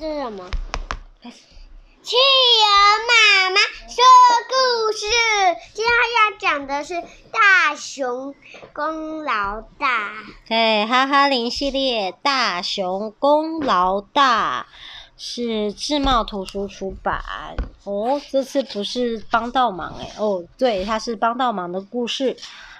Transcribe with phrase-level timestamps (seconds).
[0.00, 0.48] 这是什么？
[2.02, 2.70] 企鹅
[3.08, 3.56] 妈妈
[3.88, 3.96] 说
[4.48, 5.06] 故事，
[5.74, 6.94] 今天要讲的是
[7.32, 8.32] 大熊
[8.72, 10.12] 功劳大。
[10.46, 14.68] 对，哈哈林系列《大熊功劳大》
[15.16, 17.20] 是智茂图书出版。
[17.82, 22.36] 哦，这次不是帮倒忙哎，哦，对，它是帮倒忙的故事。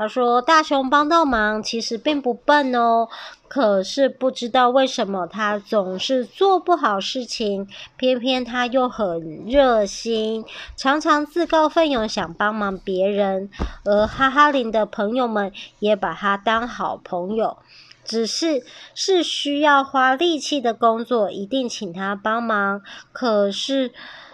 [0.00, 3.06] 他说：“大熊帮倒忙，其实并不笨哦，
[3.48, 13.50] 可是不知道为什么他总是做不好事情，偏偏他又很热心，常常自告奋勇想帮忙别人。
[13.84, 17.58] 而哈哈林的朋友们也把他当好朋友，
[18.02, 22.80] 只是是需要花力气的工作，一定请他帮忙。
[23.12, 23.92] 可是。”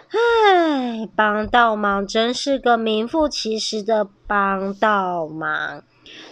[0.09, 5.83] 唉，帮倒忙真是个名副其实的帮倒忙，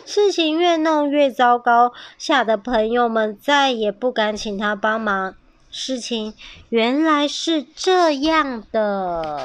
[0.05, 5.35] 事情越弄越糟糕，吓得朋友们再也不敢请他帮忙。
[5.69, 6.33] 事情
[6.69, 9.41] 原来是这样的。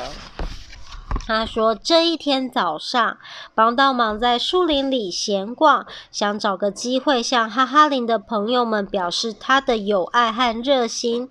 [1.27, 3.19] 他说，这一天早上，
[3.55, 11.29] 帮倒忙在树林里闲逛，想找个机会向哈哈林的朋友们表示他的友爱和热心。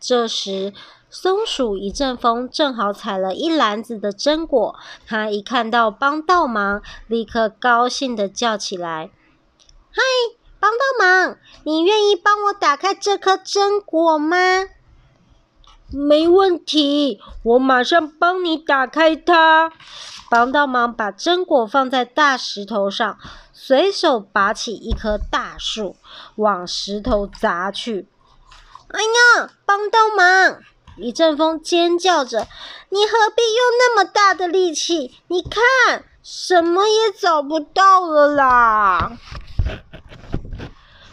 [0.00, 0.72] 这时，
[1.14, 4.74] 松鼠一阵风正好采了一篮子的榛果，
[5.06, 9.10] 它一看到帮倒忙，立刻高兴地叫起来
[9.92, 10.00] ：“嗨，
[10.58, 14.36] 帮倒忙，你愿意帮我打开这颗榛果吗
[15.92, 19.70] ？”“没问题，我马上帮你打开它。”
[20.30, 23.18] 帮倒忙把榛果放在大石头上，
[23.52, 25.94] 随手拔起一棵大树，
[26.36, 28.08] 往石头砸去。
[28.88, 30.62] “哎呀，帮倒忙！”
[30.96, 32.46] 一阵风尖叫着
[32.90, 35.14] ：“你何必用那么大的力气？
[35.28, 39.12] 你看，什么也找不到了啦！”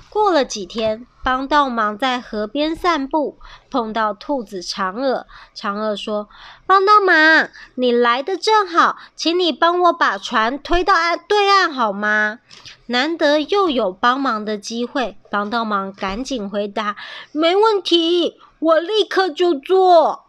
[0.09, 3.38] 过了几天，帮倒忙在河边散步，
[3.69, 5.25] 碰到兔子长耳。
[5.53, 6.27] 长耳说
[6.66, 12.39] ：“帮倒忙，你来得正好，请你帮我把船推到岸对岸好吗？”
[12.88, 16.95] 难得又有帮忙的机会，帮倒忙赶紧回答
[17.31, 20.25] ：“没问题。”我立刻就做。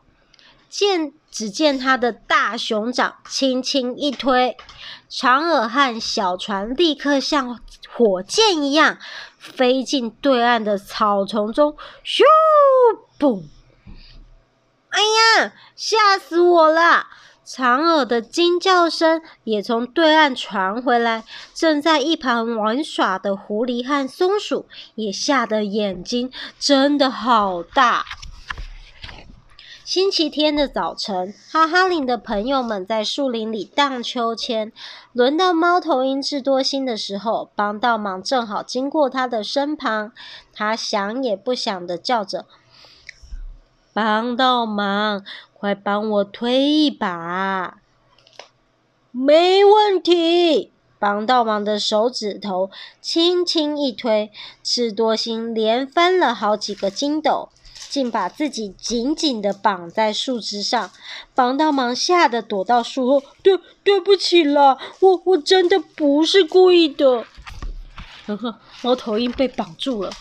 [0.68, 4.56] 见只见他的大熊掌轻轻一推，
[5.08, 7.58] 长耳和小船立刻像
[7.92, 8.98] 火箭一样
[9.36, 12.22] 飞进对岸的草丛中，咻！
[13.18, 13.42] 嘣！
[14.90, 15.00] 哎
[15.42, 17.08] 呀，吓死我了！
[17.52, 21.24] 长耳的惊叫声也从对岸传回来。
[21.52, 28.04] 正在一旁玩耍的狐狸和松鼠也吓得眼睛睁得好大。
[29.84, 34.72] 星期天的早晨，哈哈林的朋友们在树林里荡秋千。
[35.12, 40.12] 轮到猫头鹰智多星的时候，帮倒忙正好经过他的身旁。
[40.52, 42.46] 他想也不想的叫着
[43.92, 45.24] ：“帮倒忙，
[45.60, 47.78] 快帮我推一把！”
[49.12, 50.72] 没问题。
[50.98, 54.30] 帮倒忙的手指头轻轻一推，
[54.62, 57.50] 智多星连翻了好几个筋斗。
[57.88, 60.92] 竟把自己紧紧地绑在树枝上，
[61.34, 63.22] 帮倒忙吓得躲到树后。
[63.42, 67.24] 对，对不起啦，我我真的不是故意的。
[68.26, 70.12] 呵呵，猫头鹰被绑住了。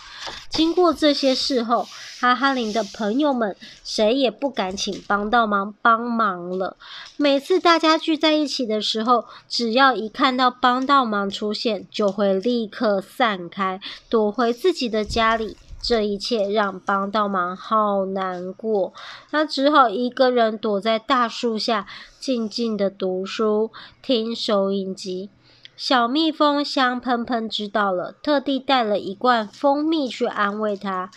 [0.50, 1.88] 经过这些事后，
[2.20, 6.76] 哈哈林的朋友们谁也不敢请帮倒忙帮忙了。
[7.16, 15.56] 每次大家聚在一起的时候，只要一看到帮倒忙出现，就会立刻散开，躲回自己的家里。
[15.82, 18.92] 这一切让帮倒忙好难过，
[19.32, 21.88] 他只好一个人躲在大树下，
[22.20, 25.30] 静静的读书、听收音机。
[25.78, 31.10] 小蜜蜂香喷喷知道了，特地带了一罐蜂蜜去安慰他。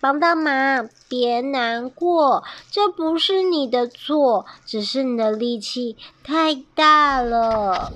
[0.00, 7.92] 帮倒忙，别难过，这不是你的错，只是你的力气太大了。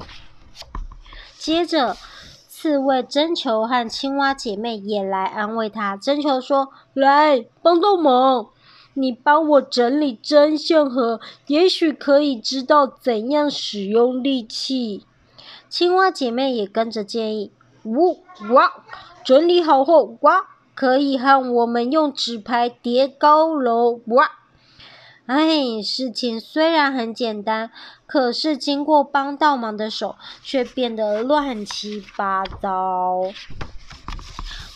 [1.38, 1.96] 接着。
[2.54, 5.96] 刺猬、针球和青蛙姐妹也来安慰他。
[5.96, 8.50] 针球说：“来，帮倒忙，
[8.94, 11.18] 你帮我整理针线盒，
[11.48, 15.04] 也许可以知道怎样使用力气。”
[15.68, 17.50] 青蛙姐妹也跟着建议
[17.82, 18.72] ：“呜哇，
[19.24, 24.30] 整理好后，哇，可以和我们用纸牌叠高楼，哇。”
[25.26, 27.70] 哎，事情虽然很简单，
[28.06, 33.32] 可是经过帮倒忙的手，却变得乱七八糟。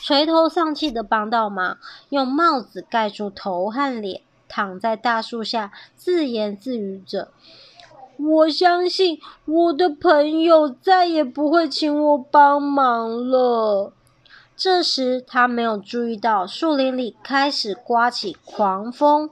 [0.01, 1.79] 垂头丧气的帮倒忙
[2.11, 7.33] 用帽子盖住头和脸，躺在大树下，自言自语着
[8.17, 13.93] ：“我相信我的朋友再也不会请我帮忙了。”
[14.56, 19.29] 这时，他没有注意到树林里开始刮起狂风，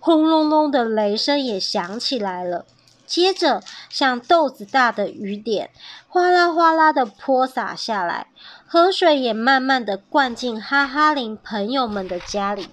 [0.00, 2.64] 轰隆隆的雷声也响起来了。
[3.04, 5.68] 接着，像豆子大的雨点，
[6.08, 8.28] 哗啦哗啦的泼洒下来，
[8.66, 12.68] 河水也慢慢的灌进哈哈林朋友们的家里。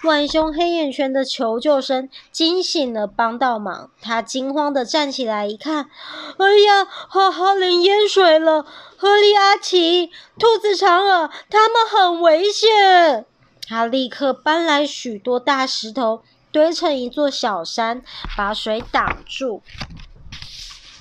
[0.00, 5.90] 浣熊黑眼圈的求救声惊醒了帮倒忙，他惊慌的站起来一看，
[6.38, 8.62] 哎呀，哈哈林淹水了！
[8.96, 13.26] 河狸阿奇、兔子长耳，他们很危险。
[13.68, 16.22] 他立刻搬来许多大石头。
[16.50, 18.02] 堆成一座小山，
[18.34, 19.62] 把水挡住。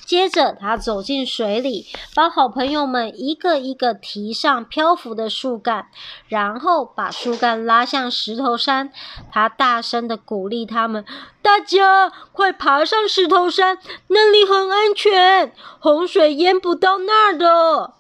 [0.08, 5.88] 接着，他走进水里，把好朋友们一个一个提上漂浮的树干，
[6.30, 8.90] 然后把树干拉向石头山。
[9.34, 11.04] 他大声地鼓励他们
[11.44, 17.96] ：“大家快爬上石头山，那里很安全，洪水淹不到那儿的。”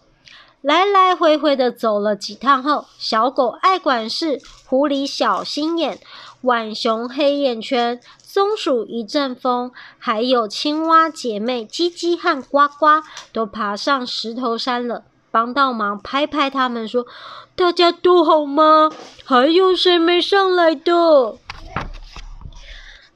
[0.61, 5.99] 来来回回的走了几趟后，小狗爱管事，狐狸小心眼。
[6.47, 13.03] 浣熊黑眼圈，松鼠一阵风，还有青蛙姐妹叽叽和呱呱，
[13.33, 15.03] 都爬上石头山了。
[15.29, 17.05] 帮倒忙拍拍他们说
[17.53, 18.89] ：“大家都好吗？
[19.25, 21.35] 还有谁没上来的？”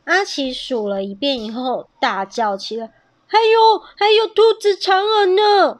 [0.04, 2.92] 阿奇数了一遍以后，大叫起来
[3.26, 5.80] ：“还有，还有兔子长耳呢！”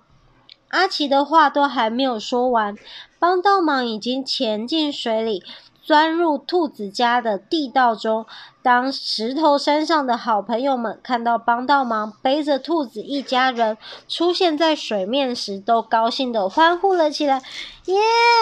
[0.72, 2.78] 阿奇的话都还没有说完，
[3.20, 5.44] 帮倒忙已经潜进水里。
[5.84, 8.26] 钻入兔子家的地道中。
[8.64, 17.42] 当石头山上的好朋友们看到帮倒忙背着兔子一家人出现在水面时，都高兴地欢呼了起来
[17.86, 17.98] ：“耶，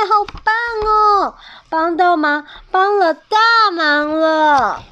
[0.09, 1.35] 好棒哦！
[1.69, 4.83] 帮倒忙帮了大忙了！”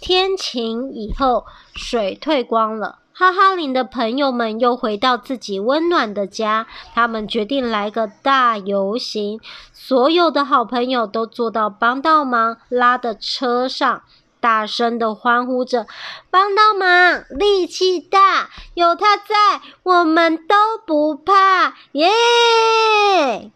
[0.00, 1.44] 天晴以后，
[1.74, 2.99] 水退光了。
[3.20, 9.38] 哈哈林的朋友们又回到自己温暖的家，他们决定来个大游行。
[9.74, 14.00] 所有的好朋友都坐到帮倒忙拉的车上，
[14.40, 15.86] 大声的欢呼着
[16.32, 20.54] ：“帮倒忙力气大，有他在，我们都
[20.86, 23.52] 不怕！”耶！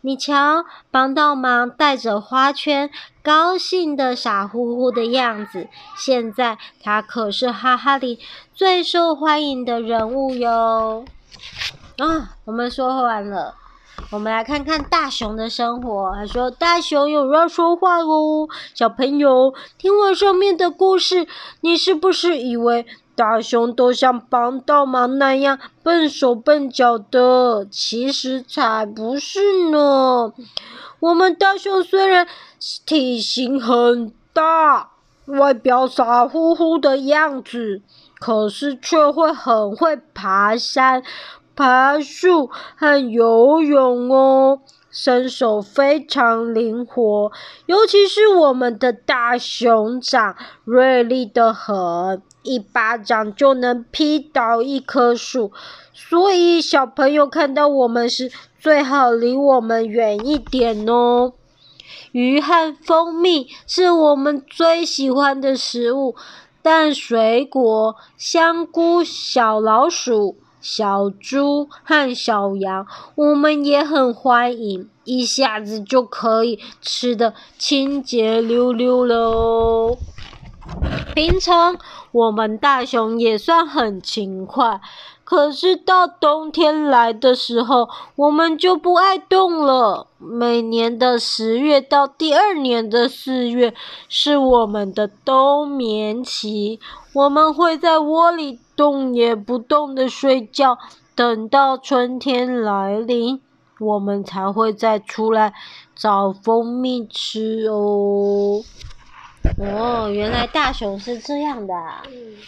[0.00, 2.88] 你瞧，帮倒忙带着花圈，
[3.20, 5.68] 高兴的傻乎乎的样子。
[5.96, 8.20] 现在他可是哈哈里
[8.54, 11.04] 最受欢迎的人物哟。
[11.98, 13.56] 啊，我们说完了，
[14.10, 16.12] 我们来看看大熊的生活。
[16.14, 21.26] 他说：“大熊有要说话哦，小朋友，听完上面的故事，
[21.62, 22.86] 你是不是以为？”
[23.18, 30.32] 大熊都像帮倒忙那样笨手笨脚的，其实才不是呢。
[31.00, 32.28] 我们大熊虽然
[32.86, 34.90] 体型很大，
[35.26, 37.82] 外表傻乎乎的样子，
[38.20, 41.02] 可是却会很会爬山、
[41.56, 44.60] 爬树和游泳哦。
[44.90, 47.30] 身手非常灵活，
[47.66, 55.52] 尤其是我们的大熊掌，锐利的很，一巴掌就能劈倒一棵树。
[55.92, 61.34] 所以小朋友看到我们时，最好离我们远一点哦。
[62.12, 66.16] 鱼和蜂蜜是我们最喜欢的食物，
[66.62, 70.36] 但水果、香菇、小老鼠。
[70.70, 79.96] 小猪和小羊，我们也很欢迎，一下子就可以吃得清洁溜溜了哦。
[81.14, 81.78] 平常
[82.12, 84.78] 我们大熊也算很勤快，
[85.24, 90.06] 可是到冬天来的时候，我们就不爱动了。
[90.18, 93.72] 每年的十月到第二年的四月
[94.10, 96.78] 是我们的冬眠期，
[97.14, 98.60] 我们会在窝里。
[98.78, 100.78] 动也不动的睡觉，
[101.16, 103.42] 等到春天来临，
[103.80, 105.52] 我们才会再出来
[105.96, 108.62] 找蜂蜜吃哦。
[109.58, 112.04] 哦，原来大熊是这样的啊。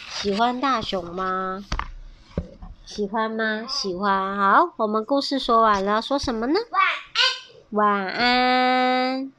[0.09, 1.65] 喜欢大熊吗？
[2.85, 3.65] 喜欢吗？
[3.67, 4.37] 喜欢。
[4.37, 6.57] 好，我们故事说完了，说什么呢？
[6.71, 7.11] 晚安。
[7.71, 9.31] 晚安。